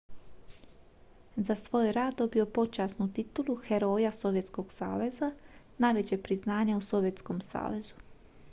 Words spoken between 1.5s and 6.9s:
svoj je rad dobio počasnu titulu heroja sovjetskog saveza najveće priznanje u